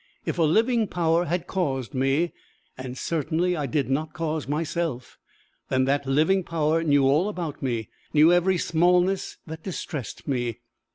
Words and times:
If 0.25 0.39
a 0.39 0.43
living 0.43 0.87
power 0.87 1.25
had 1.25 1.45
caused 1.45 1.93
me 1.93 2.33
and 2.75 2.97
certainly 2.97 3.55
I 3.55 3.67
did 3.67 3.87
not 3.87 4.13
cause 4.13 4.47
myself 4.47 5.19
then 5.69 5.85
that 5.85 6.07
living 6.07 6.43
power 6.43 6.81
knew 6.83 7.03
all 7.05 7.29
about 7.29 7.61
me, 7.61 7.87
knew 8.11 8.33
every 8.33 8.57
smallness 8.57 9.37
that 9.45 9.61
distressed 9.61 10.27
me! 10.27 10.57